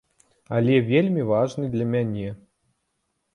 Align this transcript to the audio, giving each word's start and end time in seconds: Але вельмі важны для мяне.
Але 0.59 0.77
вельмі 0.91 1.25
важны 1.33 1.69
для 1.75 1.85
мяне. 1.93 2.33